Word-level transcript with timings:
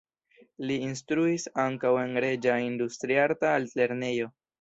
Li 0.69 0.77
instruis 0.85 1.43
ankaŭ 1.63 1.91
en 2.05 2.17
Reĝa 2.25 2.55
Industriarta 2.69 3.53
Altlernejo. 3.59 4.31